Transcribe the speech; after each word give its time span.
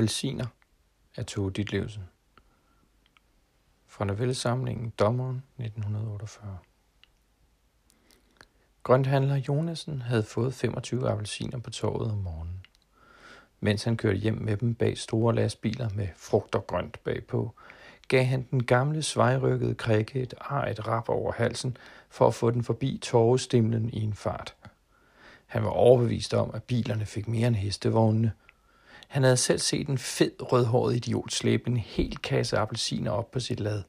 Appelsiner 0.00 0.46
af 1.16 1.26
Tove 1.26 1.50
Ditlevsen. 1.50 2.02
Fra 3.86 4.04
novellesamlingen 4.04 4.92
Dommeren 4.98 5.42
1948. 5.58 6.58
Grønthandler 8.82 9.36
Jonasen 9.36 10.02
havde 10.02 10.22
fået 10.22 10.54
25 10.54 11.08
appelsiner 11.08 11.58
på 11.58 11.70
torvet 11.70 12.10
om 12.12 12.18
morgenen. 12.18 12.60
Mens 13.60 13.84
han 13.84 13.96
kørte 13.96 14.18
hjem 14.18 14.34
med 14.34 14.56
dem 14.56 14.74
bag 14.74 14.98
store 14.98 15.34
lastbiler 15.34 15.88
med 15.94 16.08
frugt 16.16 16.54
og 16.54 16.66
grønt 16.66 17.04
bagpå, 17.04 17.54
gav 18.08 18.24
han 18.24 18.46
den 18.50 18.64
gamle 18.66 19.02
svejrykkede 19.02 19.74
krikke 19.74 20.20
et 20.20 20.34
ar 20.40 20.66
et 20.66 20.86
rap 20.88 21.08
over 21.08 21.32
halsen 21.32 21.76
for 22.10 22.26
at 22.26 22.34
få 22.34 22.50
den 22.50 22.64
forbi 22.64 22.98
torvestimlen 23.02 23.90
i 23.90 24.00
en 24.00 24.14
fart. 24.14 24.54
Han 25.46 25.64
var 25.64 25.70
overbevist 25.70 26.34
om, 26.34 26.50
at 26.54 26.62
bilerne 26.62 27.06
fik 27.06 27.28
mere 27.28 27.48
end 27.48 27.56
hestevognene– 27.56 28.32
han 29.10 29.22
havde 29.22 29.36
selv 29.36 29.58
set 29.58 29.88
en 29.88 29.98
fed 29.98 30.52
rødhåret 30.52 30.96
idiot 30.96 31.32
slæbe 31.32 31.70
en 31.70 31.76
hel 31.76 32.16
kasse 32.18 32.58
appelsiner 32.58 33.10
op 33.10 33.30
på 33.30 33.40
sit 33.40 33.60
lad. 33.60 33.82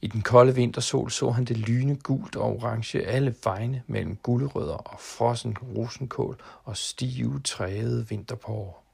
I 0.00 0.06
den 0.06 0.22
kolde 0.22 0.54
vintersol 0.54 1.10
så 1.10 1.30
han 1.30 1.44
det 1.44 1.56
lyne 1.56 1.96
gult 1.96 2.36
og 2.36 2.44
orange 2.44 3.06
alle 3.06 3.34
vegne 3.44 3.82
mellem 3.86 4.16
guldrødder 4.16 4.74
og 4.74 5.00
frossen 5.00 5.58
rosenkål 5.58 6.40
og 6.64 6.76
stive 6.76 7.40
træede 7.40 8.08
vinterpår. 8.08 8.84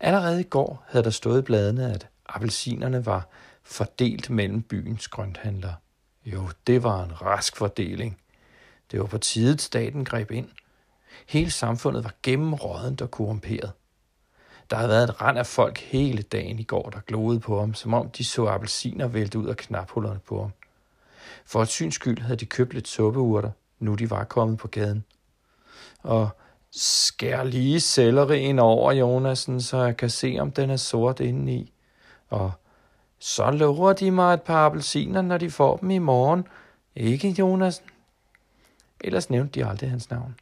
Allerede 0.00 0.40
i 0.40 0.44
går 0.50 0.84
havde 0.86 1.04
der 1.04 1.10
stået 1.10 1.38
i 1.38 1.42
bladene, 1.42 1.92
at 1.92 2.08
appelsinerne 2.26 3.06
var 3.06 3.28
fordelt 3.62 4.30
mellem 4.30 4.62
byens 4.62 5.08
grønthandlere. 5.08 5.74
Jo, 6.24 6.48
det 6.66 6.82
var 6.82 7.04
en 7.04 7.22
rask 7.22 7.56
fordeling. 7.56 8.20
Det 8.90 9.00
var 9.00 9.06
på 9.06 9.18
tide, 9.18 9.58
staten 9.58 10.04
greb 10.04 10.30
ind– 10.30 10.48
Hele 11.28 11.50
samfundet 11.50 12.04
var 12.04 12.14
gennemrådent 12.22 13.02
og 13.02 13.10
korrumperet. 13.10 13.72
Der 14.70 14.76
havde 14.76 14.88
været 14.88 15.04
et 15.04 15.22
rand 15.22 15.38
af 15.38 15.46
folk 15.46 15.78
hele 15.78 16.22
dagen 16.22 16.58
i 16.58 16.62
går, 16.62 16.90
der 16.90 17.00
gloede 17.00 17.40
på 17.40 17.60
ham, 17.60 17.74
som 17.74 17.94
om 17.94 18.10
de 18.10 18.24
så 18.24 18.46
appelsiner 18.46 19.06
vælte 19.06 19.38
ud 19.38 19.46
af 19.46 19.56
knaphullerne 19.56 20.20
på 20.28 20.40
ham. 20.40 20.50
For 21.46 21.62
et 21.62 21.68
syns 21.68 21.94
skyld 21.94 22.18
havde 22.18 22.36
de 22.36 22.46
købt 22.46 22.74
lidt 22.74 22.88
suppeurter, 22.88 23.50
nu 23.78 23.94
de 23.94 24.10
var 24.10 24.24
kommet 24.24 24.58
på 24.58 24.68
gaden. 24.68 25.04
Og 26.02 26.28
skær 26.70 27.44
lige 27.44 27.80
sellerien 27.80 28.58
over, 28.58 28.92
Jonasen, 28.92 29.60
så 29.60 29.82
jeg 29.82 29.96
kan 29.96 30.10
se, 30.10 30.36
om 30.40 30.50
den 30.50 30.70
er 30.70 30.76
sort 30.76 31.20
indeni. 31.20 31.72
Og 32.28 32.52
så 33.18 33.50
lover 33.50 33.92
de 33.92 34.10
mig 34.10 34.34
et 34.34 34.42
par 34.42 34.66
appelsiner, 34.66 35.22
når 35.22 35.38
de 35.38 35.50
får 35.50 35.76
dem 35.76 35.90
i 35.90 35.98
morgen. 35.98 36.46
Ikke, 36.96 37.28
Jonasen? 37.28 37.84
Ellers 39.00 39.30
nævnte 39.30 39.60
de 39.60 39.66
aldrig 39.66 39.90
hans 39.90 40.10
navn. 40.10 40.36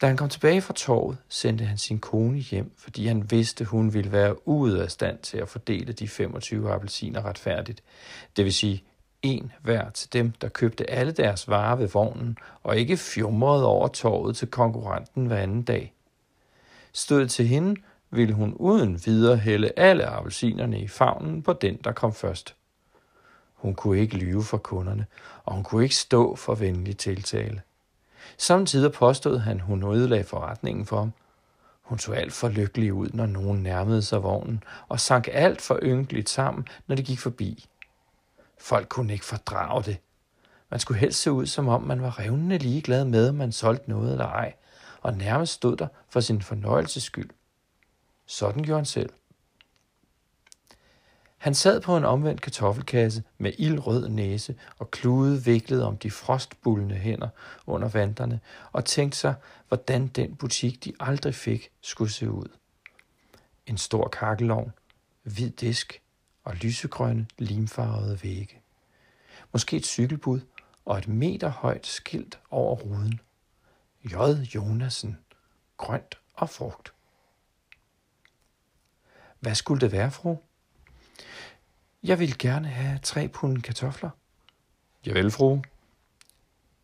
Da 0.00 0.06
han 0.06 0.16
kom 0.16 0.28
tilbage 0.28 0.60
fra 0.60 0.74
torvet, 0.74 1.18
sendte 1.28 1.64
han 1.64 1.78
sin 1.78 1.98
kone 1.98 2.38
hjem, 2.38 2.72
fordi 2.76 3.06
han 3.06 3.30
vidste, 3.30 3.64
hun 3.64 3.94
ville 3.94 4.12
være 4.12 4.48
ude 4.48 4.82
af 4.82 4.90
stand 4.90 5.18
til 5.18 5.38
at 5.38 5.48
fordele 5.48 5.92
de 5.92 6.08
25 6.08 6.72
appelsiner 6.72 7.24
retfærdigt. 7.24 7.82
Det 8.36 8.44
vil 8.44 8.54
sige, 8.54 8.84
en 9.22 9.52
hver 9.62 9.90
til 9.90 10.12
dem, 10.12 10.30
der 10.30 10.48
købte 10.48 10.90
alle 10.90 11.12
deres 11.12 11.48
varer 11.48 11.76
ved 11.76 11.88
vognen, 11.88 12.38
og 12.62 12.78
ikke 12.78 12.96
fjumrede 12.96 13.66
over 13.66 13.88
torvet 13.88 14.36
til 14.36 14.48
konkurrenten 14.48 15.26
hver 15.26 15.38
anden 15.38 15.62
dag. 15.62 15.94
Stod 16.92 17.26
til 17.26 17.46
hende, 17.46 17.80
ville 18.10 18.34
hun 18.34 18.54
uden 18.54 19.00
videre 19.06 19.36
hælde 19.36 19.72
alle 19.76 20.06
appelsinerne 20.06 20.80
i 20.80 20.88
favnen 20.88 21.42
på 21.42 21.52
den, 21.52 21.76
der 21.76 21.92
kom 21.92 22.14
først. 22.14 22.54
Hun 23.54 23.74
kunne 23.74 24.00
ikke 24.00 24.16
lyve 24.16 24.44
for 24.44 24.58
kunderne, 24.58 25.06
og 25.44 25.54
hun 25.54 25.64
kunne 25.64 25.82
ikke 25.82 25.96
stå 25.96 26.36
for 26.36 26.54
venlig 26.54 26.96
tiltale. 26.96 27.62
Samtidig 28.36 28.92
påstod 28.92 29.38
han, 29.38 29.60
hun 29.60 29.94
ødelagde 29.94 30.24
forretningen 30.24 30.86
for 30.86 30.98
ham. 30.98 31.12
Hun 31.82 31.98
så 31.98 32.12
alt 32.12 32.32
for 32.32 32.48
lykkelig 32.48 32.92
ud, 32.92 33.08
når 33.14 33.26
nogen 33.26 33.62
nærmede 33.62 34.02
sig 34.02 34.22
vognen, 34.22 34.62
og 34.88 35.00
sank 35.00 35.28
alt 35.32 35.60
for 35.60 35.78
ynkeligt 35.82 36.28
sammen, 36.28 36.68
når 36.86 36.96
det 36.96 37.04
gik 37.04 37.18
forbi. 37.18 37.66
Folk 38.58 38.88
kunne 38.88 39.12
ikke 39.12 39.24
fordrage 39.24 39.82
det. 39.82 39.96
Man 40.70 40.80
skulle 40.80 41.00
helst 41.00 41.22
se 41.22 41.32
ud, 41.32 41.46
som 41.46 41.68
om 41.68 41.82
man 41.82 42.02
var 42.02 42.18
revnende 42.18 42.58
ligeglad 42.58 43.04
med, 43.04 43.28
om 43.28 43.34
man 43.34 43.52
solgte 43.52 43.90
noget 43.90 44.12
eller 44.12 44.26
ej, 44.26 44.54
og 45.02 45.14
nærmest 45.14 45.52
stod 45.52 45.76
der 45.76 45.86
for 46.08 46.20
sin 46.20 46.42
fornøjelses 46.42 47.02
skyld. 47.02 47.30
Sådan 48.26 48.62
gjorde 48.62 48.78
han 48.78 48.84
selv. 48.84 49.10
Han 51.38 51.54
sad 51.54 51.80
på 51.80 51.96
en 51.96 52.04
omvendt 52.04 52.40
kartoffelkasse 52.40 53.22
med 53.38 53.52
ildrød 53.58 54.08
næse 54.08 54.58
og 54.78 54.90
klude 54.90 55.44
viklet 55.44 55.84
om 55.84 55.96
de 55.96 56.10
frostbullende 56.10 56.94
hænder 56.94 57.28
under 57.66 57.88
vanterne 57.88 58.40
og 58.72 58.84
tænkte 58.84 59.18
sig, 59.18 59.34
hvordan 59.68 60.06
den 60.06 60.36
butik, 60.36 60.84
de 60.84 60.92
aldrig 61.00 61.34
fik, 61.34 61.70
skulle 61.80 62.12
se 62.12 62.30
ud. 62.30 62.48
En 63.66 63.78
stor 63.78 64.08
kakkelovn, 64.08 64.72
hvid 65.22 65.50
disk 65.50 66.02
og 66.44 66.54
lysegrønne 66.54 67.26
limfarvede 67.38 68.22
vægge. 68.22 68.60
Måske 69.52 69.76
et 69.76 69.86
cykelbud 69.86 70.40
og 70.84 70.98
et 70.98 71.08
meter 71.08 71.48
højt 71.48 71.86
skilt 71.86 72.38
over 72.50 72.76
ruden. 72.76 73.20
J. 74.04 74.14
Jonasen. 74.54 75.18
Grønt 75.76 76.18
og 76.34 76.50
frugt. 76.50 76.92
Hvad 79.40 79.54
skulle 79.54 79.80
det 79.80 79.92
være, 79.92 80.10
fru? 80.10 80.36
Jeg 82.02 82.18
vil 82.18 82.38
gerne 82.38 82.68
have 82.68 82.98
tre 83.02 83.28
pund 83.28 83.62
kartofler. 83.62 84.10
Javel, 85.06 85.30
fru. 85.30 85.60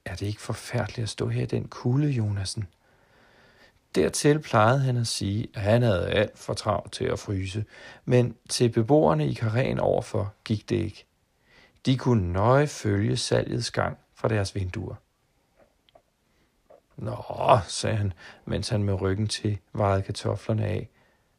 Er 0.05 0.15
det 0.15 0.27
ikke 0.27 0.41
forfærdeligt 0.41 1.03
at 1.03 1.09
stå 1.09 1.29
her 1.29 1.43
i 1.43 1.47
den 1.47 1.69
kulde, 1.69 2.09
Jonasen? 2.09 2.69
Dertil 3.95 4.39
plejede 4.39 4.81
han 4.81 4.97
at 4.97 5.07
sige, 5.07 5.49
at 5.55 5.63
han 5.63 5.83
havde 5.83 6.11
alt 6.11 6.39
for 6.39 6.55
travlt 6.55 6.93
til 6.93 7.05
at 7.05 7.19
fryse, 7.19 7.65
men 8.05 8.37
til 8.49 8.69
beboerne 8.69 9.29
i 9.29 9.35
karen 9.35 9.79
overfor 9.79 10.35
gik 10.45 10.69
det 10.69 10.77
ikke. 10.77 11.07
De 11.87 11.99
kunne 11.99 12.33
nøje 12.33 12.67
følge 12.67 13.17
salgets 13.17 13.71
gang 13.71 13.99
fra 14.15 14.29
deres 14.29 14.55
vinduer. 14.55 14.95
Nå, 16.97 17.17
sagde 17.69 17.97
han, 17.97 18.13
mens 18.45 18.69
han 18.69 18.83
med 18.83 19.01
ryggen 19.01 19.29
til 19.29 19.59
vejede 19.73 20.03
kartoflerne 20.03 20.67
af. 20.67 20.89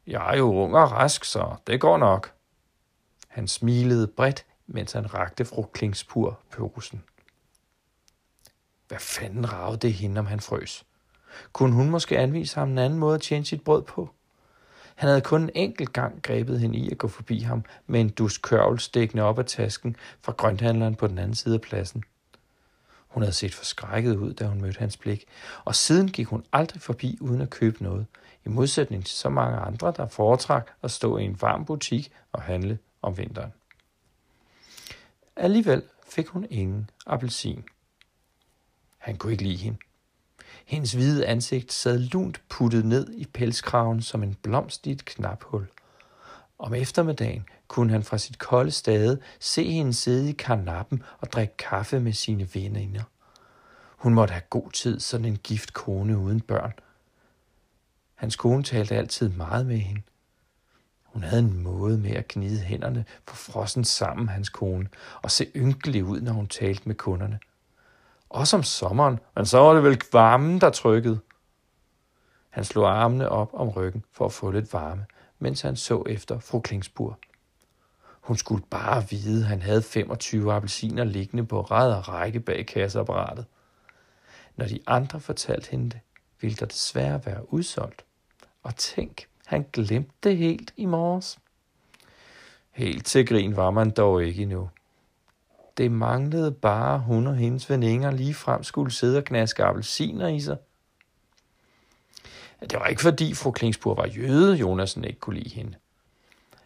Jeg 0.06 0.32
er 0.32 0.36
jo 0.36 0.54
ung 0.54 0.76
og 0.76 0.92
rask, 0.92 1.24
så 1.24 1.54
det 1.66 1.80
går 1.80 1.98
nok. 1.98 2.35
Han 3.36 3.48
smilede 3.48 4.06
bredt, 4.06 4.46
mens 4.66 4.92
han 4.92 5.14
rakte 5.14 5.44
fru 5.44 5.62
Klingspur 5.62 6.38
pørusen. 6.50 7.02
Hvad 8.88 8.98
fanden 8.98 9.52
ragede 9.52 9.76
det 9.76 9.92
hende, 9.92 10.18
om 10.18 10.26
han 10.26 10.40
frøs? 10.40 10.84
Kunne 11.52 11.74
hun 11.74 11.90
måske 11.90 12.18
anvise 12.18 12.54
ham 12.54 12.70
en 12.70 12.78
anden 12.78 12.98
måde 12.98 13.14
at 13.14 13.20
tjene 13.20 13.44
sit 13.44 13.62
brød 13.62 13.82
på? 13.82 14.10
Han 14.94 15.08
havde 15.08 15.20
kun 15.20 15.42
en 15.42 15.50
enkelt 15.54 15.92
gang 15.92 16.22
grebet 16.22 16.60
hende 16.60 16.78
i 16.78 16.90
at 16.90 16.98
gå 16.98 17.08
forbi 17.08 17.40
ham 17.40 17.64
med 17.86 18.00
en 18.00 18.08
dus 18.08 18.38
kørvel 18.38 18.78
stikkende 18.78 19.22
op 19.22 19.38
af 19.38 19.44
tasken 19.44 19.96
fra 20.22 20.32
grønthandleren 20.32 20.94
på 20.94 21.06
den 21.06 21.18
anden 21.18 21.34
side 21.34 21.54
af 21.54 21.60
pladsen. 21.60 22.04
Hun 23.08 23.22
havde 23.22 23.34
set 23.34 23.54
forskrækket 23.54 24.16
ud, 24.16 24.32
da 24.34 24.46
hun 24.46 24.60
mødte 24.60 24.78
hans 24.78 24.96
blik, 24.96 25.24
og 25.64 25.74
siden 25.74 26.08
gik 26.08 26.26
hun 26.26 26.44
aldrig 26.52 26.82
forbi 26.82 27.18
uden 27.20 27.40
at 27.40 27.50
købe 27.50 27.82
noget, 27.82 28.06
i 28.44 28.48
modsætning 28.48 29.06
til 29.06 29.16
så 29.16 29.28
mange 29.28 29.58
andre, 29.58 29.92
der 29.96 30.08
foretrak 30.08 30.70
at 30.82 30.90
stå 30.90 31.18
i 31.18 31.24
en 31.24 31.42
varm 31.42 31.64
butik 31.64 32.12
og 32.32 32.42
handle 32.42 32.78
om 33.06 33.18
vinteren. 33.18 33.52
Alligevel 35.36 35.82
fik 36.08 36.26
hun 36.26 36.46
ingen 36.50 36.90
appelsin. 37.06 37.64
Han 38.98 39.16
kunne 39.16 39.32
ikke 39.32 39.44
lide 39.44 39.56
hende. 39.56 39.78
Hendes 40.66 40.92
hvide 40.92 41.26
ansigt 41.26 41.72
sad 41.72 41.98
lunt 41.98 42.40
puttet 42.48 42.84
ned 42.84 43.14
i 43.14 43.24
pelskraven 43.24 44.02
som 44.02 44.22
en 44.22 44.34
blomst 44.34 44.86
i 44.86 44.90
et 44.90 45.04
knaphul. 45.04 45.66
Om 46.58 46.74
eftermiddagen 46.74 47.48
kunne 47.68 47.92
han 47.92 48.02
fra 48.02 48.18
sit 48.18 48.38
kolde 48.38 48.70
stade 48.70 49.20
se 49.40 49.72
hende 49.72 49.94
sidde 49.94 50.30
i 50.30 50.32
karnappen 50.32 51.02
og 51.18 51.32
drikke 51.32 51.56
kaffe 51.56 52.00
med 52.00 52.12
sine 52.12 52.48
veninder. 52.54 53.02
Hun 53.96 54.14
måtte 54.14 54.32
have 54.32 54.42
god 54.50 54.70
tid, 54.70 55.00
sådan 55.00 55.26
en 55.26 55.36
gift 55.36 55.72
kone 55.72 56.18
uden 56.18 56.40
børn. 56.40 56.72
Hans 58.14 58.36
kone 58.36 58.62
talte 58.62 58.96
altid 58.96 59.28
meget 59.28 59.66
med 59.66 59.78
hende. 59.78 60.02
Hun 61.16 61.22
havde 61.22 61.42
en 61.42 61.62
måde 61.62 61.98
med 61.98 62.10
at 62.10 62.28
gnide 62.28 62.60
hænderne 62.60 63.04
på 63.26 63.36
frossen 63.36 63.84
sammen, 63.84 64.28
hans 64.28 64.48
kone, 64.48 64.88
og 65.22 65.30
se 65.30 65.46
ynkelig 65.56 66.04
ud, 66.04 66.20
når 66.20 66.32
hun 66.32 66.46
talte 66.46 66.82
med 66.86 66.94
kunderne. 66.94 67.38
Også 68.28 68.56
om 68.56 68.62
sommeren, 68.62 69.18
men 69.36 69.46
så 69.46 69.58
var 69.58 69.74
det 69.74 69.82
vel 69.82 70.00
varmen, 70.12 70.60
der 70.60 70.70
trykkede. 70.70 71.18
Han 72.50 72.64
slog 72.64 73.02
armene 73.02 73.28
op 73.28 73.50
om 73.52 73.68
ryggen 73.68 74.04
for 74.12 74.24
at 74.24 74.32
få 74.32 74.50
lidt 74.50 74.72
varme, 74.72 75.06
mens 75.38 75.60
han 75.60 75.76
så 75.76 76.02
efter 76.06 76.38
fru 76.38 76.60
Klingsbur. 76.60 77.18
Hun 78.20 78.36
skulle 78.36 78.64
bare 78.70 79.08
vide, 79.10 79.40
at 79.40 79.48
han 79.48 79.62
havde 79.62 79.82
25 79.82 80.52
appelsiner 80.52 81.04
liggende 81.04 81.46
på 81.46 81.60
ræd 81.60 81.92
og 81.92 82.08
række 82.08 82.40
bag 82.40 82.66
kasseapparatet. 82.66 83.46
Når 84.56 84.66
de 84.66 84.80
andre 84.86 85.20
fortalte 85.20 85.70
hende 85.70 85.90
det, 85.90 86.00
ville 86.40 86.56
der 86.56 86.66
desværre 86.66 87.26
være 87.26 87.52
udsolgt. 87.52 88.04
Og 88.62 88.76
tænk, 88.76 89.26
han 89.46 89.66
glemte 89.72 90.12
det 90.22 90.36
helt 90.36 90.72
i 90.76 90.86
morges. 90.86 91.38
Helt 92.70 93.06
til 93.06 93.26
grin 93.26 93.56
var 93.56 93.70
man 93.70 93.90
dog 93.90 94.24
ikke 94.24 94.42
endnu. 94.42 94.70
Det 95.76 95.92
manglede 95.92 96.52
bare, 96.52 96.98
hun 96.98 97.26
og 97.26 97.36
hendes 97.36 97.70
veninder 97.70 98.10
lige 98.10 98.34
frem 98.34 98.64
skulle 98.64 98.92
sidde 98.92 99.18
og 99.18 99.24
knaske 99.24 99.64
appelsiner 99.64 100.28
i 100.28 100.40
sig. 100.40 100.56
Det 102.60 102.74
var 102.74 102.86
ikke 102.86 103.02
fordi 103.02 103.34
fru 103.34 103.50
Klingspur 103.50 103.94
var 103.94 104.06
jøde, 104.06 104.56
Jonasen 104.56 105.04
ikke 105.04 105.20
kunne 105.20 105.38
lide 105.38 105.54
hende. 105.54 105.74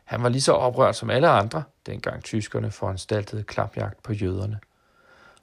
Han 0.05 0.23
var 0.23 0.29
lige 0.29 0.43
så 0.43 0.53
oprørt 0.53 0.97
som 0.97 1.11
alle 1.11 1.29
andre, 1.29 1.63
dengang 1.87 2.25
tyskerne 2.25 2.71
foranstaltede 2.71 3.43
klapjagt 3.43 4.03
på 4.03 4.13
jøderne. 4.13 4.61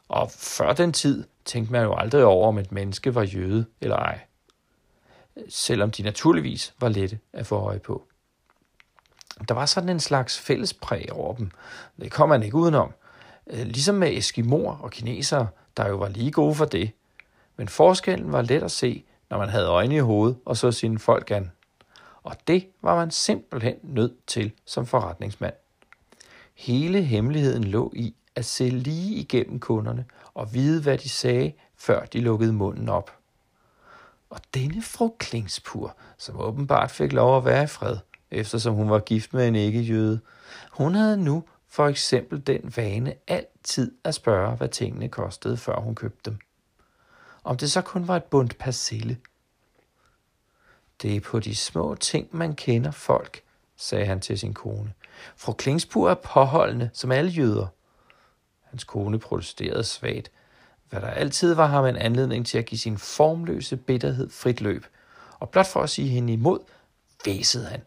Og 0.09 0.31
før 0.31 0.73
den 0.73 0.93
tid 0.93 1.23
tænkte 1.45 1.71
man 1.71 1.83
jo 1.83 1.95
aldrig 1.95 2.25
over, 2.25 2.47
om 2.47 2.57
et 2.57 2.71
menneske 2.71 3.15
var 3.15 3.23
jøde 3.23 3.65
eller 3.81 3.95
ej. 3.95 4.19
Selvom 5.49 5.91
de 5.91 6.03
naturligvis 6.03 6.73
var 6.79 6.89
lette 6.89 7.19
at 7.33 7.47
få 7.47 7.55
øje 7.55 7.79
på. 7.79 8.07
Der 9.47 9.53
var 9.53 9.65
sådan 9.65 9.89
en 9.89 9.99
slags 9.99 10.39
fællespræg 10.39 11.11
over 11.11 11.35
dem. 11.35 11.51
Det 11.99 12.11
kom 12.11 12.29
man 12.29 12.43
ikke 12.43 12.55
udenom. 12.55 12.93
Øh, 13.47 13.65
ligesom 13.65 13.95
med 13.95 14.17
eskimoer 14.17 14.77
og 14.77 14.91
kinesere, 14.91 15.47
der 15.77 15.87
jo 15.87 15.95
var 15.95 16.07
lige 16.07 16.31
gode 16.31 16.55
for 16.55 16.65
det. 16.65 16.91
Men 17.57 17.67
forskellen 17.67 18.31
var 18.31 18.41
let 18.41 18.63
at 18.63 18.71
se, 18.71 19.03
når 19.29 19.37
man 19.37 19.49
havde 19.49 19.67
øjne 19.67 19.95
i 19.95 19.99
hovedet 19.99 20.37
og 20.45 20.57
så 20.57 20.71
sine 20.71 20.99
folk 20.99 21.31
an. 21.31 21.51
Og 22.23 22.35
det 22.47 22.67
var 22.81 22.95
man 22.95 23.11
simpelthen 23.11 23.75
nødt 23.83 24.25
til 24.27 24.51
som 24.65 24.85
forretningsmand. 24.85 25.53
Hele 26.55 27.01
hemmeligheden 27.01 27.63
lå 27.63 27.93
i 27.95 28.15
at 28.35 28.45
se 28.45 28.69
lige 28.69 29.15
igennem 29.15 29.59
kunderne 29.59 30.05
og 30.33 30.53
vide, 30.53 30.81
hvad 30.81 30.97
de 30.97 31.09
sagde, 31.09 31.53
før 31.77 32.05
de 32.05 32.19
lukkede 32.19 32.53
munden 32.53 32.89
op. 32.89 33.16
Og 34.29 34.39
denne 34.53 34.81
fru 34.81 35.15
Klingspur, 35.19 35.95
som 36.17 36.39
åbenbart 36.39 36.91
fik 36.91 37.13
lov 37.13 37.37
at 37.37 37.45
være 37.45 37.63
i 37.63 37.67
fred, 37.67 37.97
eftersom 38.31 38.75
hun 38.75 38.89
var 38.89 38.99
gift 38.99 39.33
med 39.33 39.47
en 39.47 39.55
ikke-jøde, 39.55 40.19
hun 40.71 40.95
havde 40.95 41.23
nu 41.23 41.43
for 41.67 41.87
eksempel 41.87 42.47
den 42.47 42.73
vane 42.75 43.13
altid 43.27 43.91
at 44.03 44.15
spørge, 44.15 44.55
hvad 44.55 44.69
tingene 44.69 45.09
kostede, 45.09 45.57
før 45.57 45.79
hun 45.79 45.95
købte 45.95 46.29
dem. 46.29 46.39
Om 47.43 47.57
det 47.57 47.71
så 47.71 47.81
kun 47.81 48.07
var 48.07 48.15
et 48.15 48.23
bundt 48.23 48.57
persille. 48.57 49.17
Det 51.01 51.15
er 51.15 51.21
på 51.21 51.39
de 51.39 51.55
små 51.55 51.95
ting, 51.95 52.27
man 52.31 52.55
kender 52.55 52.91
folk, 52.91 53.41
sagde 53.75 54.05
han 54.05 54.19
til 54.21 54.39
sin 54.39 54.53
kone. 54.53 54.93
Fru 55.35 55.53
Klingspur 55.53 56.09
er 56.09 56.15
påholdende, 56.15 56.89
som 56.93 57.11
alle 57.11 57.31
jøder. 57.31 57.67
Hans 58.63 58.83
kone 58.83 59.19
protesterede 59.19 59.83
svagt, 59.83 60.31
hvad 60.89 61.01
der 61.01 61.07
altid 61.07 61.53
var 61.53 61.67
ham 61.67 61.85
en 61.85 61.95
anledning 61.95 62.45
til 62.45 62.57
at 62.57 62.65
give 62.65 62.79
sin 62.79 62.97
formløse 62.97 63.77
bitterhed 63.77 64.29
frit 64.29 64.61
løb. 64.61 64.85
Og 65.39 65.49
blot 65.49 65.67
for 65.67 65.81
at 65.81 65.89
sige 65.89 66.09
hende 66.09 66.33
imod, 66.33 66.59
væsede 67.25 67.65
han. 67.65 67.81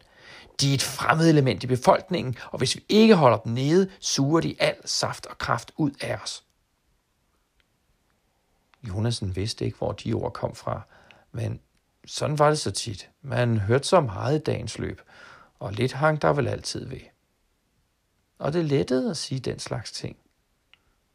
De 0.61 0.69
er 0.69 0.73
et 0.73 0.81
fremmed 0.81 1.29
element 1.29 1.63
i 1.63 1.67
befolkningen, 1.67 2.37
og 2.51 2.57
hvis 2.57 2.75
vi 2.75 2.85
ikke 2.89 3.15
holder 3.15 3.37
dem 3.37 3.53
nede, 3.53 3.89
suger 3.99 4.41
de 4.41 4.55
al 4.59 4.75
saft 4.85 5.25
og 5.25 5.37
kraft 5.37 5.71
ud 5.77 5.91
af 6.01 6.15
os. 6.23 6.43
Jonasen 8.83 9.35
vidste 9.35 9.65
ikke, 9.65 9.77
hvor 9.77 9.91
de 9.91 10.13
ord 10.13 10.33
kom 10.33 10.55
fra, 10.55 10.81
men 11.31 11.59
sådan 12.05 12.39
var 12.39 12.49
det 12.49 12.59
så 12.59 12.71
tit. 12.71 13.09
Man 13.21 13.57
hørte 13.57 13.87
så 13.87 14.01
meget 14.01 14.39
i 14.39 14.43
dagens 14.43 14.79
løb, 14.79 15.01
og 15.59 15.73
lidt 15.73 15.93
hang 15.93 16.21
der 16.21 16.33
vel 16.33 16.47
altid 16.47 16.85
ved. 16.85 16.99
Og 18.39 18.53
det 18.53 18.65
lettede 18.65 19.09
at 19.09 19.17
sige 19.17 19.39
den 19.39 19.59
slags 19.59 19.91
ting. 19.91 20.17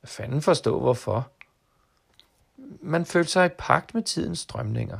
Hvad 0.01 0.09
fanden 0.09 0.43
forstå 0.43 0.81
hvorfor? 0.81 1.31
Man 2.83 3.07
følte 3.07 3.31
sig 3.31 3.47
i 3.47 3.55
pagt 3.59 3.95
med 3.95 4.03
tidens 4.03 4.39
strømninger. 4.39 4.99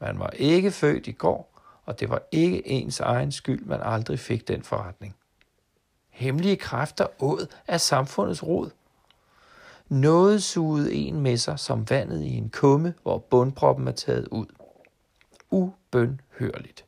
Man 0.00 0.18
var 0.18 0.30
ikke 0.30 0.70
født 0.70 1.06
i 1.06 1.12
går, 1.12 1.60
og 1.84 2.00
det 2.00 2.10
var 2.10 2.22
ikke 2.32 2.68
ens 2.68 3.00
egen 3.00 3.32
skyld, 3.32 3.64
man 3.64 3.80
aldrig 3.82 4.18
fik 4.18 4.48
den 4.48 4.62
forretning. 4.62 5.16
Hemmelige 6.10 6.56
kræfter 6.56 7.06
åd 7.22 7.46
af 7.68 7.80
samfundets 7.80 8.42
rod. 8.42 8.70
Noget 9.88 10.42
sugede 10.42 10.94
en 10.94 11.20
med 11.20 11.36
sig 11.36 11.58
som 11.58 11.90
vandet 11.90 12.22
i 12.22 12.36
en 12.36 12.50
kumme, 12.50 12.94
hvor 13.02 13.18
bundproppen 13.18 13.88
er 13.88 13.92
taget 13.92 14.28
ud. 14.28 14.46
Ubønhørligt. 15.50 16.84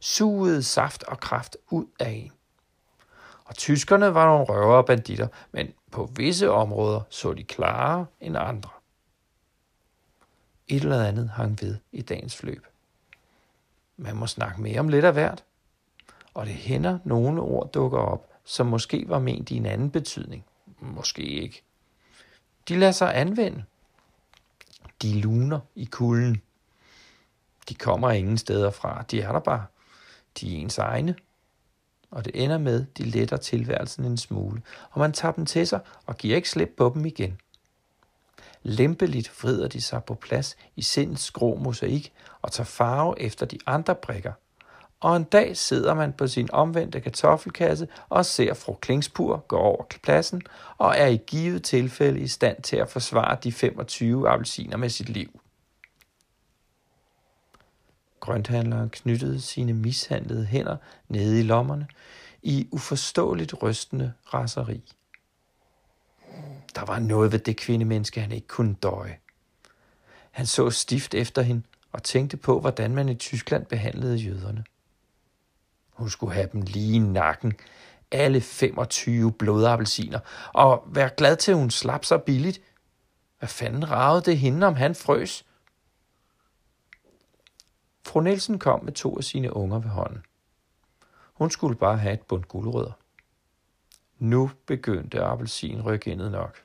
Sugede 0.00 0.62
saft 0.62 1.02
og 1.02 1.20
kraft 1.20 1.56
ud 1.70 1.86
af 2.00 2.10
en. 2.10 2.32
Og 3.44 3.56
tyskerne 3.56 4.14
var 4.14 4.26
nogle 4.26 4.44
røvere 4.44 4.78
og 4.78 4.86
banditter, 4.86 5.28
men 5.52 5.72
på 5.90 6.10
visse 6.16 6.50
områder 6.50 7.00
så 7.10 7.32
de 7.32 7.44
klarere 7.44 8.06
end 8.20 8.36
andre. 8.36 8.70
Et 10.70 10.82
eller 10.82 11.04
andet 11.04 11.28
hang 11.28 11.58
ved 11.60 11.76
i 11.92 12.02
dagens 12.02 12.36
fløb. 12.36 12.66
Man 13.96 14.16
må 14.16 14.26
snakke 14.26 14.60
mere 14.60 14.80
om 14.80 14.88
lidt 14.88 15.04
af 15.04 15.12
hvert. 15.12 15.44
Og 16.34 16.46
det 16.46 16.54
hænder, 16.54 16.98
nogle 17.04 17.40
ord 17.40 17.72
dukker 17.72 17.98
op, 17.98 18.30
som 18.44 18.66
måske 18.66 19.04
var 19.08 19.18
ment 19.18 19.50
i 19.50 19.56
en 19.56 19.66
anden 19.66 19.90
betydning. 19.90 20.44
Måske 20.80 21.22
ikke. 21.22 21.62
De 22.68 22.76
lader 22.78 22.92
sig 22.92 23.16
anvende. 23.16 23.64
De 25.02 25.20
luner 25.20 25.60
i 25.74 25.84
kulden. 25.84 26.42
De 27.68 27.74
kommer 27.74 28.10
ingen 28.10 28.38
steder 28.38 28.70
fra. 28.70 29.04
De 29.10 29.20
er 29.20 29.32
der 29.32 29.40
bare. 29.40 29.66
De 30.40 30.56
er 30.56 30.60
ens 30.60 30.78
egne. 30.78 31.14
Og 32.10 32.24
det 32.24 32.44
ender 32.44 32.58
med, 32.58 32.86
de 32.98 33.02
letter 33.02 33.36
tilværelsen 33.36 34.04
en 34.04 34.16
smule, 34.16 34.62
og 34.90 35.00
man 35.00 35.12
tager 35.12 35.32
dem 35.32 35.46
til 35.46 35.66
sig 35.66 35.80
og 36.06 36.16
giver 36.16 36.36
ikke 36.36 36.50
slip 36.50 36.74
på 36.76 36.92
dem 36.94 37.06
igen. 37.06 37.40
Lempeligt 38.62 39.42
vrider 39.42 39.68
de 39.68 39.80
sig 39.80 40.04
på 40.04 40.14
plads 40.14 40.56
i 40.76 40.82
sindets 40.82 41.30
grå 41.30 41.56
mosaik 41.56 42.12
og 42.42 42.52
tager 42.52 42.66
farve 42.66 43.20
efter 43.20 43.46
de 43.46 43.58
andre 43.66 43.94
brikker. 43.94 44.32
Og 45.00 45.16
en 45.16 45.24
dag 45.24 45.56
sidder 45.56 45.94
man 45.94 46.12
på 46.12 46.26
sin 46.26 46.48
omvendte 46.52 47.00
kartoffelkasse 47.00 47.88
og 48.08 48.26
ser 48.26 48.54
fru 48.54 48.74
Klingspur 48.74 49.44
gå 49.48 49.56
over 49.56 49.84
pladsen 50.02 50.42
og 50.78 50.94
er 50.96 51.06
i 51.06 51.20
givet 51.26 51.62
tilfælde 51.62 52.20
i 52.20 52.26
stand 52.26 52.62
til 52.62 52.76
at 52.76 52.90
forsvare 52.90 53.38
de 53.44 53.52
25 53.52 54.28
appelsiner 54.28 54.76
med 54.76 54.88
sit 54.88 55.08
liv. 55.08 55.40
Grønthandleren 58.20 58.90
knyttede 58.90 59.40
sine 59.40 59.72
mishandlede 59.72 60.46
hænder 60.46 60.76
nede 61.08 61.40
i 61.40 61.42
lommerne 61.42 61.86
i 62.42 62.68
uforståeligt 62.72 63.62
rystende 63.62 64.12
raseri. 64.34 64.92
Der 66.74 66.84
var 66.84 66.98
noget 66.98 67.32
ved 67.32 67.38
det 67.38 67.56
kvindemenneske, 67.56 68.20
han 68.20 68.32
ikke 68.32 68.48
kunne 68.48 68.74
døje. 68.74 69.18
Han 70.30 70.46
så 70.46 70.70
stift 70.70 71.14
efter 71.14 71.42
hende 71.42 71.62
og 71.92 72.02
tænkte 72.02 72.36
på, 72.36 72.60
hvordan 72.60 72.94
man 72.94 73.08
i 73.08 73.14
Tyskland 73.14 73.66
behandlede 73.66 74.16
jøderne. 74.16 74.64
Hun 75.90 76.10
skulle 76.10 76.34
have 76.34 76.48
dem 76.52 76.60
lige 76.62 76.96
i 76.96 76.98
nakken, 76.98 77.52
alle 78.10 78.40
25 78.40 79.32
blodappelsiner, 79.32 80.18
og 80.52 80.84
være 80.86 81.10
glad 81.16 81.36
til, 81.36 81.52
at 81.52 81.58
hun 81.58 81.70
slap 81.70 82.04
så 82.04 82.18
billigt. 82.18 82.60
Hvad 83.38 83.48
fanden 83.48 83.90
ragede 83.90 84.22
det 84.22 84.38
hende, 84.38 84.66
om 84.66 84.74
han 84.74 84.94
frøs? 84.94 85.44
Fru 88.06 88.20
Nielsen 88.20 88.58
kom 88.58 88.84
med 88.84 88.92
to 88.92 89.16
af 89.18 89.24
sine 89.24 89.56
unger 89.56 89.78
ved 89.78 89.90
hånden. 89.90 90.22
Hun 91.32 91.50
skulle 91.50 91.76
bare 91.76 91.98
have 91.98 92.14
et 92.14 92.20
bund 92.20 92.44
guldrødder. 92.44 92.92
Nu 94.20 94.50
begyndte 94.66 95.22
appelsinryggendet 95.22 96.32
nok. 96.32 96.62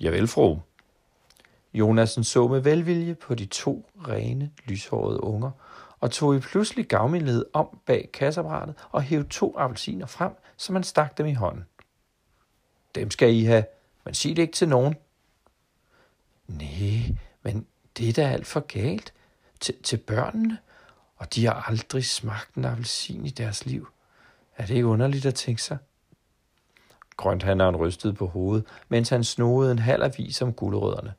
Javel, 0.00 0.28
fru. 0.28 0.58
Jonasen 1.74 2.24
så 2.24 2.48
med 2.48 2.60
velvilje 2.60 3.14
på 3.14 3.34
de 3.34 3.46
to 3.46 3.90
rene, 4.08 4.50
lyshårede 4.64 5.22
unger, 5.22 5.50
og 6.00 6.10
tog 6.10 6.36
i 6.36 6.40
pludselig 6.40 6.88
gavmildhed 6.88 7.46
om 7.52 7.78
bag 7.86 8.10
kasseapparatet 8.12 8.74
og 8.90 9.02
hævde 9.02 9.28
to 9.28 9.54
appelsiner 9.58 10.06
frem, 10.06 10.32
så 10.56 10.72
man 10.72 10.84
stak 10.84 11.18
dem 11.18 11.26
i 11.26 11.34
hånden. 11.34 11.64
Dem 12.94 13.10
skal 13.10 13.34
I 13.34 13.44
have, 13.44 13.64
men 14.04 14.14
sig 14.14 14.36
det 14.36 14.42
ikke 14.42 14.54
til 14.54 14.68
nogen. 14.68 14.94
Nej, 16.46 17.16
men 17.42 17.66
det 17.96 18.08
er 18.08 18.12
da 18.12 18.22
alt 18.22 18.46
for 18.46 18.60
galt. 18.60 19.12
Til, 19.60 19.82
til 19.82 19.96
børnene, 19.96 20.58
og 21.16 21.34
de 21.34 21.46
har 21.46 21.68
aldrig 21.68 22.04
smagt 22.04 22.54
en 22.54 22.64
appelsin 22.64 23.26
i 23.26 23.30
deres 23.30 23.66
liv. 23.66 23.88
Er 24.56 24.66
det 24.66 24.74
ikke 24.74 24.86
underligt 24.86 25.26
at 25.26 25.34
tænke 25.34 25.62
sig? 25.62 25.78
Grønthandleren 27.20 27.76
rystede 27.76 28.12
på 28.12 28.26
hovedet, 28.26 28.66
mens 28.88 29.08
han 29.08 29.24
snodede 29.24 29.72
en 29.72 29.78
halv 29.78 30.02
avis 30.02 30.42
om 30.42 30.52
guldrødderne. 30.52 31.14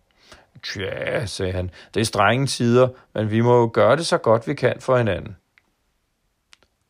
Tja, 0.63 1.25
sagde 1.25 1.51
han, 1.51 1.72
det 1.93 2.00
er 2.00 2.05
strenge 2.05 2.48
tider, 2.48 2.89
men 3.13 3.31
vi 3.31 3.41
må 3.41 3.60
jo 3.60 3.70
gøre 3.74 3.96
det 3.96 4.05
så 4.08 4.17
godt 4.17 4.48
vi 4.48 4.53
kan 4.53 4.75
for 4.79 4.98
hinanden. 4.98 5.36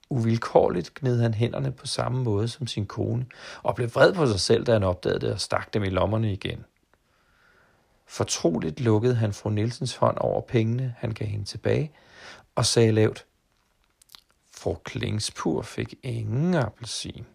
Uvilkårligt 0.10 0.94
gned 0.94 1.22
han 1.22 1.34
hænderne 1.34 1.72
på 1.72 1.88
samme 1.88 2.24
måde 2.24 2.48
som 2.48 2.68
sin 2.68 2.86
kone, 2.86 3.25
og 3.63 3.75
blev 3.75 3.89
vred 3.96 4.13
på 4.13 4.27
sig 4.27 4.39
selv, 4.39 4.65
da 4.65 4.74
han 4.74 4.84
opdagede 4.84 5.20
det 5.20 5.34
og 5.34 5.39
stak 5.39 5.74
dem 5.74 5.84
i 5.84 5.89
lommerne 5.89 6.34
igen. 6.34 6.65
Fortroligt 8.08 8.80
lukkede 8.80 9.15
han 9.15 9.34
fru 9.34 9.50
Nielsens 9.50 9.96
hånd 9.96 10.18
over 10.18 10.41
pengene, 10.41 10.96
han 10.98 11.12
gav 11.12 11.27
hende 11.27 11.46
tilbage, 11.46 11.91
og 12.56 12.65
sagde 12.65 12.91
lavt, 12.91 13.25
Fru 14.53 14.74
Klingspur 14.74 15.62
fik 15.62 15.96
ingen 16.03 16.53
appelsin. 16.53 17.25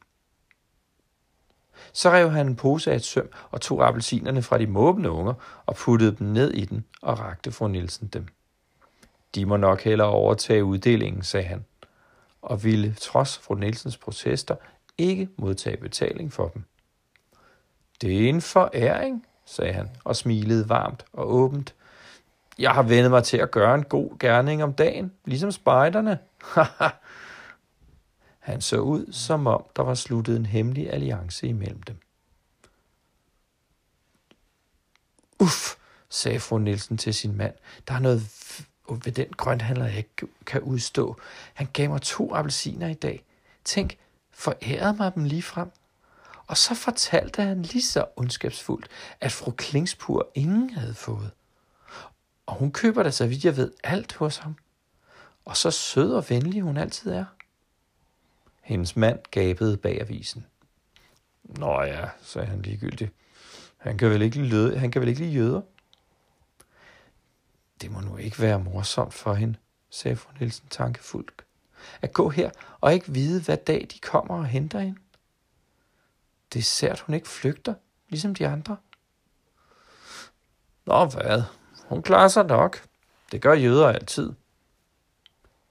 Så 1.93 2.11
rev 2.11 2.31
han 2.31 2.47
en 2.47 2.57
pose 2.57 2.91
af 2.91 2.97
et 2.97 3.05
søm 3.05 3.29
og 3.51 3.61
tog 3.61 3.89
appelsinerne 3.89 4.43
fra 4.43 4.59
de 4.59 4.67
måbende 4.67 5.11
unger 5.11 5.35
og 5.67 5.75
puttede 5.75 6.17
dem 6.17 6.27
ned 6.27 6.53
i 6.53 6.65
den 6.65 6.85
og 7.03 7.19
rakte 7.21 7.53
fru 7.53 7.69
Nielsen 7.69 8.09
dem. 8.09 8.27
De 9.35 9.47
må 9.47 9.57
nok 9.57 9.83
hellere 9.83 10.09
overtage 10.09 10.65
uddelingen, 10.65 11.23
sagde 11.23 11.47
han, 11.47 11.65
og 12.43 12.65
ville 12.65 12.95
trods 12.95 13.39
fru 13.39 13.55
Nielsens 13.55 13.97
protester 13.97 14.57
ikke 14.99 15.29
modtage 15.39 15.77
betaling 15.77 16.33
for 16.33 16.49
dem. 16.49 16.65
Det 18.01 18.25
er 18.25 18.29
en 18.29 18.41
foræring, 18.41 19.27
sagde 19.47 19.73
han 19.73 19.91
og 20.05 20.17
smilede 20.17 20.69
varmt 20.69 21.05
og 21.13 21.35
åbent. 21.35 21.75
Jeg 22.59 22.71
har 22.71 22.83
vendet 22.83 23.11
mig 23.11 23.25
til 23.25 23.37
at 23.37 23.51
gøre 23.51 23.75
en 23.75 23.85
god 23.85 24.19
gerning 24.19 24.63
om 24.63 24.73
dagen, 24.73 25.13
ligesom 25.25 25.53
spejderne. 25.53 26.19
Han 28.47 28.61
så 28.61 28.77
ud, 28.77 29.13
som 29.13 29.47
om 29.47 29.65
der 29.77 29.83
var 29.83 29.95
sluttet 29.95 30.37
en 30.37 30.47
hemmelig 30.47 30.93
alliance 30.93 31.49
imellem 31.49 31.83
dem. 31.83 32.01
Uff, 35.41 35.75
sagde 36.09 36.41
fru 36.41 36.59
Nielsen 36.59 36.99
til 36.99 37.15
sin 37.15 37.37
mand. 37.37 37.55
Der 37.89 37.95
er 37.95 37.99
noget 37.99 38.21
ved 38.89 39.13
den 39.13 39.29
grønthandler, 39.29 39.85
jeg 39.85 39.97
ikke 39.97 40.27
kan 40.47 40.61
udstå. 40.61 41.17
Han 41.55 41.69
gav 41.73 41.91
mig 41.91 42.03
to 42.03 42.35
appelsiner 42.35 42.89
i 42.89 42.95
dag. 42.95 43.25
Tænk, 43.65 43.99
forærede 44.31 44.97
mig 44.97 45.15
dem 45.15 45.25
lige 45.25 45.43
frem. 45.43 45.71
Og 46.47 46.57
så 46.57 46.75
fortalte 46.75 47.43
han 47.43 47.63
lige 47.63 47.83
så 47.83 48.05
ondskabsfuldt, 48.17 48.89
at 49.21 49.33
fru 49.33 49.51
Klingspur 49.51 50.29
ingen 50.35 50.71
havde 50.71 50.95
fået. 50.95 51.31
Og 52.47 52.55
hun 52.55 52.73
køber 52.73 53.03
da, 53.03 53.11
så 53.11 53.27
vidt 53.27 53.45
jeg 53.45 53.57
ved, 53.57 53.73
alt 53.85 54.15
hos 54.15 54.37
ham. 54.37 54.57
Og 55.45 55.57
så 55.57 55.71
sød 55.71 56.15
og 56.15 56.25
venlig 56.29 56.63
hun 56.63 56.77
altid 56.77 57.11
er. 57.11 57.25
Hendes 58.67 58.97
mand 58.97 59.19
gabede 59.31 59.77
bag 59.77 60.01
avisen. 60.01 60.47
Nå 61.43 61.83
ja, 61.83 62.09
sagde 62.23 62.49
han 62.49 62.63
ligegyldigt. 62.63 63.13
Han 63.77 63.99
kan 63.99 64.11
vel 64.11 64.23
ikke 64.23 64.43
lide, 64.43 64.79
han 64.79 64.91
kan 64.91 65.01
vel 65.01 65.09
ikke 65.09 65.21
lide 65.21 65.33
jøder? 65.33 65.63
Det 67.81 67.91
må 67.91 68.01
nu 68.01 68.17
ikke 68.17 68.43
være 68.43 68.59
morsomt 68.59 69.15
for 69.15 69.35
hende, 69.35 69.59
sagde 69.91 70.17
fru 70.17 70.33
Nielsen 70.41 70.69
tankefuldt. 70.69 71.45
At 72.03 72.13
gå 72.13 72.29
her 72.29 72.51
og 72.81 72.95
ikke 72.95 73.13
vide, 73.13 73.43
hvad 73.43 73.57
dag 73.57 73.87
de 73.93 73.99
kommer 73.99 74.39
og 74.39 74.47
henter 74.47 74.81
hende. 74.81 75.01
Det 76.53 76.59
er 76.59 76.65
sært, 76.65 77.01
hun 77.01 77.15
ikke 77.15 77.29
flygter, 77.29 77.75
ligesom 78.09 78.35
de 78.35 78.47
andre. 78.47 78.77
Nå 80.87 81.05
hvad, 81.05 81.43
hun 81.85 82.03
klarer 82.03 82.29
sig 82.29 82.45
nok. 82.45 82.89
Det 83.33 83.43
gør 83.43 83.53
jøder 83.53 83.89
altid. 83.89 84.33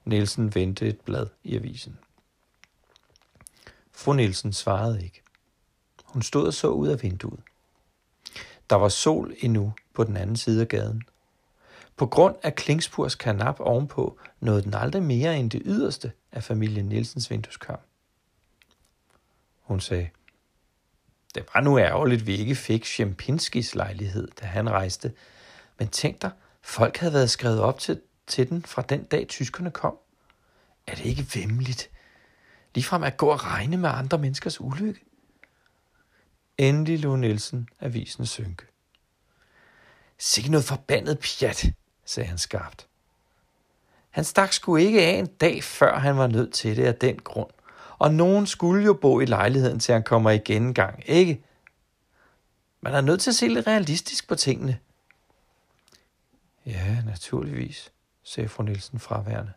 Nielsen 0.06 0.56
vendte 0.56 0.88
et 0.88 1.02
blad 1.02 1.28
i 1.44 1.56
avisen. 1.56 2.00
Fru 3.96 4.14
Nielsen 4.14 4.54
svarede 4.54 5.04
ikke. 5.04 5.22
Hun 6.04 6.22
stod 6.22 6.48
og 6.48 6.54
så 6.54 6.68
ud 6.68 6.88
af 6.88 7.04
vinduet. 7.04 7.40
Der 8.70 8.75
var 8.75 8.90
sol 8.90 9.34
endnu 9.38 9.74
på 9.94 10.04
den 10.04 10.18
anden 10.18 10.36
side 10.36 10.62
af 10.62 10.68
gaden. 10.68 11.04
På 11.98 12.06
grund 12.06 12.36
af 12.44 12.56
Klingspurs 12.56 13.16
kanap 13.16 13.60
ovenpå 13.60 14.20
nåede 14.40 14.64
den 14.64 14.74
aldrig 14.74 15.04
mere 15.04 15.38
end 15.38 15.52
det 15.52 15.62
yderste 15.66 16.12
af 16.32 16.44
familien 16.44 16.86
Nielsens 16.86 17.32
vindueskarm. 17.32 17.80
Hun 19.62 19.80
sagde, 19.80 20.10
det 21.36 21.46
var 21.54 21.62
nu 21.62 21.80
ærgerligt, 21.80 22.28
vi 22.28 22.36
ikke 22.36 22.56
fik 22.56 22.86
Sjempinskis 22.86 23.75
lejlighed, 23.75 24.28
da 24.42 24.46
han 24.46 24.70
rejste. 24.70 25.14
Men 25.80 25.88
tænk 25.88 26.22
dig, 26.22 26.32
folk 26.62 26.98
havde 26.98 27.14
været 27.14 27.30
skrevet 27.30 27.60
op 27.60 27.80
til, 27.80 28.02
til 28.28 28.50
den 28.50 28.64
fra 28.64 28.82
den 28.82 29.04
dag 29.04 29.28
tyskerne 29.28 29.72
kom. 29.72 29.98
Er 30.88 30.96
det 30.96 31.06
ikke 31.06 31.28
vemmeligt? 31.36 31.90
Ligefrem 32.75 33.03
at 33.03 33.17
gå 33.17 33.27
og 33.27 33.46
regne 33.46 33.77
med 33.77 33.89
andre 33.89 34.17
menneskers 34.17 34.62
ulykke. 34.62 35.05
Endelig 36.58 37.00
lå 37.00 37.15
Nielsen 37.15 37.70
avisen 37.79 38.25
synke. 38.25 38.65
Sikke 40.17 40.51
noget 40.51 40.65
forbandet 40.65 41.20
pjat, 41.20 41.65
sagde 42.05 42.29
han 42.29 42.38
skarpt. 42.38 42.88
Han 44.10 44.24
stak 44.24 44.53
sgu 44.53 44.75
ikke 44.75 45.01
af 45.01 45.12
en 45.12 45.27
dag, 45.27 45.63
før 45.63 46.00
han 46.00 46.17
var 46.17 46.27
nødt 46.27 46.53
til 46.53 46.77
det 46.77 46.86
af 46.86 46.96
den 46.96 47.20
grund. 47.20 47.50
Og 47.98 48.13
nogen 48.13 48.48
skulle 48.48 48.86
jo 48.86 48.94
bo 48.94 49.20
i 49.20 49.25
lejligheden, 49.25 49.79
til 49.79 49.94
han 49.94 50.03
kommer 50.03 50.32
igen 50.32 50.63
en 50.63 50.74
gang, 50.74 51.03
ikke? 51.05 51.44
Man 52.82 52.94
er 52.94 53.01
nødt 53.01 53.22
til 53.22 53.32
at 53.32 53.36
se 53.36 53.48
lidt 53.48 53.67
realistisk 53.67 54.27
på 54.27 54.36
tingene. 54.36 54.79
Ja, 56.65 57.01
naturligvis, 57.05 57.91
sagde 58.24 58.50
fru 58.50 58.63
Nielsen 58.63 59.00
fraværende. 59.00 59.51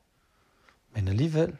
Men 0.94 1.08
alligevel. 1.08 1.58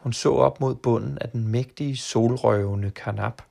Hun 0.00 0.12
så 0.12 0.32
op 0.32 0.60
mod 0.60 0.74
bunden 0.74 1.18
af 1.18 1.28
den 1.28 1.48
mægtige 1.48 1.96
solrøvende 1.96 2.90
kanap 2.90 3.42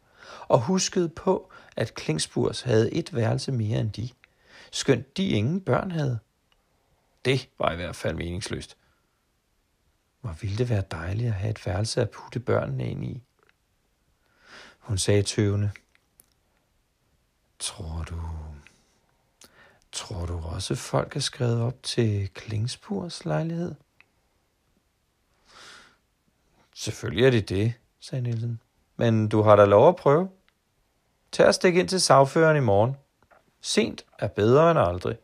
og 0.47 0.61
huskede 0.61 1.09
på, 1.09 1.51
at 1.75 1.95
Klingsburs 1.95 2.61
havde 2.61 2.93
et 2.93 3.15
værelse 3.15 3.51
mere 3.51 3.79
end 3.79 3.91
de, 3.91 4.09
skønt 4.71 5.17
de 5.17 5.27
ingen 5.27 5.61
børn 5.61 5.91
havde. 5.91 6.19
Det 7.25 7.49
var 7.59 7.71
i 7.71 7.75
hvert 7.75 7.95
fald 7.95 8.15
meningsløst. 8.15 8.77
Hvor 10.21 10.31
ville 10.41 10.57
det 10.57 10.69
være 10.69 10.83
dejligt 10.91 11.27
at 11.27 11.33
have 11.33 11.51
et 11.51 11.65
værelse 11.65 12.01
at 12.01 12.09
putte 12.09 12.39
børnene 12.39 12.89
ind 12.89 13.05
i. 13.05 13.23
Hun 14.79 14.97
sagde 14.97 15.23
tøvende, 15.23 15.71
Tror 17.59 18.03
du, 18.03 18.21
tror 19.91 20.25
du 20.25 20.37
også 20.37 20.75
folk 20.75 21.15
er 21.15 21.19
skrevet 21.19 21.61
op 21.61 21.83
til 21.83 22.29
Klingspurs 22.33 23.25
lejlighed? 23.25 23.75
Selvfølgelig 26.79 27.25
er 27.25 27.31
det 27.31 27.49
det, 27.49 27.73
sagde 27.99 28.21
Nielsen. 28.21 28.61
Men 28.95 29.27
du 29.27 29.41
har 29.41 29.55
da 29.55 29.65
lov 29.65 29.89
at 29.89 29.95
prøve. 29.95 30.29
Tag 31.31 31.47
og 31.47 31.53
stik 31.53 31.75
ind 31.75 31.87
til 31.87 32.01
sagføreren 32.01 32.57
i 32.57 32.59
morgen. 32.59 32.95
Sent 33.61 34.05
er 34.19 34.27
bedre 34.27 34.71
end 34.71 34.79
aldrig. 34.79 35.17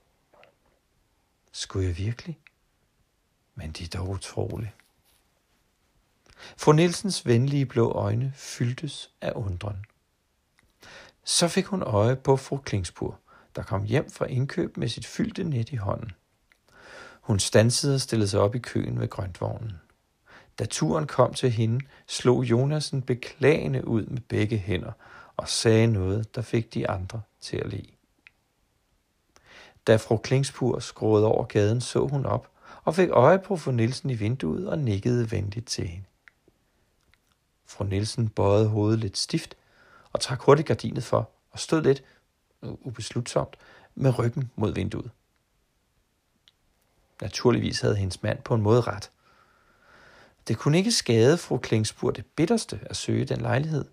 Skulle 1.52 1.88
jeg 1.88 1.98
virkelig? 1.98 2.40
Men 3.56 3.72
det 3.72 3.96
er 3.96 3.98
dog 3.98 4.10
utroligt. 4.10 4.72
Fru 6.58 6.72
Nielsens 6.72 7.26
venlige 7.26 7.66
blå 7.66 7.92
øjne 7.92 8.34
fyldtes 8.36 9.12
af 9.22 9.32
undren. 9.36 9.86
Så 11.24 11.48
fik 11.48 11.66
hun 11.66 11.82
øje 11.82 12.16
på 12.16 12.38
fru 12.38 12.58
Klingspur, 12.58 13.20
der 13.56 13.64
kom 13.64 13.84
hjem 13.84 14.12
fra 14.12 14.26
indkøb 14.26 14.78
med 14.78 14.88
sit 14.88 15.06
fyldte 15.06 15.44
net 15.44 15.70
i 15.70 15.76
hånden. 15.76 16.12
Hun 17.22 17.40
stansede 17.40 17.96
og 17.96 18.02
stillede 18.02 18.30
sig 18.30 18.40
op 18.40 18.56
i 18.56 18.60
køen 18.60 19.00
ved 19.00 19.08
grøntvognen. 19.08 19.80
Da 20.60 20.66
turen 20.66 21.08
kom 21.08 21.34
til 21.34 21.52
hende, 21.52 21.86
slog 22.08 22.44
Jonasen 22.44 23.02
beklagende 23.02 23.88
ud 23.88 24.06
med 24.06 24.22
begge 24.22 24.58
hænder 24.58 24.92
og 25.38 25.50
sagde 25.50 25.88
noget, 25.88 26.36
der 26.36 26.42
fik 26.42 26.74
de 26.74 26.90
andre 26.90 27.22
til 27.42 27.58
at 27.58 27.68
le. 27.68 27.84
Da 29.88 29.96
fru 29.96 30.18
Klingspur 30.18 30.80
skråede 30.80 31.26
over 31.26 31.46
gaden, 31.46 31.82
så 31.82 32.08
hun 32.08 32.26
op 32.26 32.50
og 32.84 32.96
fik 32.96 33.10
øje 33.10 33.40
på 33.40 33.58
fru 33.58 33.72
Nielsen 33.72 34.10
i 34.10 34.14
vinduet 34.14 34.70
og 34.70 34.80
nikkede 34.80 35.32
venligt 35.32 35.68
til 35.68 35.88
hende. 35.88 36.06
Fru 37.66 37.84
Nielsen 37.84 38.30
bøjede 38.30 38.68
hovedet 38.68 39.00
lidt 39.00 39.18
stift 39.18 39.56
og 40.14 40.20
trak 40.20 40.40
hurtigt 40.40 40.68
gardinet 40.68 41.04
for 41.04 41.30
og 41.52 41.60
stod 41.60 41.82
lidt 41.82 42.04
ubeslutsomt 42.62 43.58
med 43.96 44.20
ryggen 44.20 44.52
mod 44.56 44.74
vinduet. 44.74 45.12
Naturligvis 47.22 47.82
havde 47.82 47.96
hendes 47.96 48.24
mand 48.24 48.42
på 48.42 48.56
en 48.56 48.62
måde 48.62 48.82
ret. 48.82 49.12
Det 50.48 50.58
kunne 50.58 50.78
ikke 50.78 50.92
skade 50.92 51.38
fru 51.38 51.58
Klingsburg 51.58 52.16
det 52.16 52.26
bitterste 52.26 52.80
at 52.82 52.96
søge 52.96 53.26
den 53.26 53.42
lejlighed. 53.42 53.86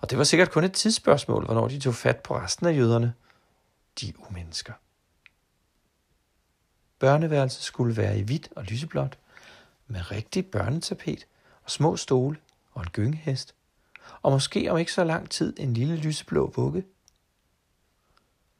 Og 0.00 0.10
det 0.10 0.18
var 0.18 0.24
sikkert 0.24 0.50
kun 0.50 0.64
et 0.64 0.72
tidsspørgsmål, 0.72 1.44
hvornår 1.44 1.68
de 1.68 1.80
tog 1.80 1.94
fat 1.94 2.16
på 2.16 2.36
resten 2.36 2.66
af 2.66 2.76
jøderne. 2.76 3.14
De 4.00 4.12
umennesker. 4.18 4.72
Børneværelset 6.98 7.62
skulle 7.62 7.96
være 7.96 8.18
i 8.18 8.22
hvidt 8.22 8.48
og 8.56 8.64
lyseblåt, 8.64 9.18
med 9.86 10.10
rigtig 10.10 10.46
børnetapet 10.46 11.26
og 11.62 11.70
små 11.70 11.96
stole 11.96 12.36
og 12.72 12.82
en 12.82 12.88
gyngehest, 12.88 13.54
og 14.22 14.32
måske 14.32 14.72
om 14.72 14.78
ikke 14.78 14.92
så 14.92 15.04
lang 15.04 15.30
tid 15.30 15.54
en 15.58 15.74
lille 15.74 15.96
lyseblå 15.96 16.52
vugge. 16.56 16.84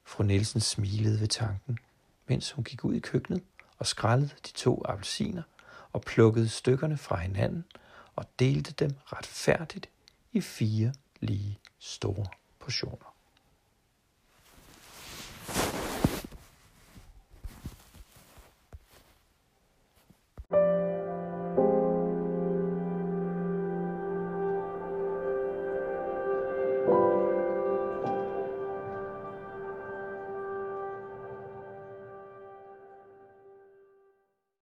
Fru 0.04 0.24
Nielsen 0.24 0.60
smilede 0.60 1.20
ved 1.20 1.28
tanken, 1.28 1.78
mens 2.26 2.52
hun 2.52 2.64
gik 2.64 2.84
ud 2.84 2.94
i 2.94 3.00
køkkenet 3.00 3.42
og 3.78 3.86
skrællede 3.86 4.34
de 4.46 4.52
to 4.52 4.82
appelsiner 4.84 5.42
og 5.96 6.02
plukkede 6.02 6.48
stykkerne 6.48 6.96
fra 6.96 7.16
hinanden 7.16 7.64
og 8.16 8.24
delte 8.38 8.72
dem 8.72 8.96
retfærdigt 9.04 9.88
i 10.32 10.40
fire 10.40 10.92
lige 11.20 11.58
store 11.78 12.26
portioner. 12.58 13.15